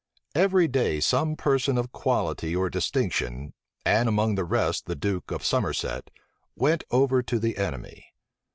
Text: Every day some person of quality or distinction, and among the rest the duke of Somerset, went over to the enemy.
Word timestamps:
Every 0.33 0.67
day 0.67 0.99
some 0.99 1.35
person 1.35 1.77
of 1.77 1.91
quality 1.91 2.55
or 2.55 2.71
distinction, 2.71 3.53
and 3.85 4.09
among 4.09 4.33
the 4.33 4.43
rest 4.45 4.87
the 4.87 4.95
duke 4.95 5.29
of 5.29 5.45
Somerset, 5.45 6.09
went 6.55 6.83
over 6.89 7.21
to 7.21 7.37
the 7.37 7.55
enemy. 7.55 8.07